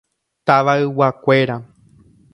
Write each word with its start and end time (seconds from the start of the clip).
Tavayguakuéra. 0.47 1.57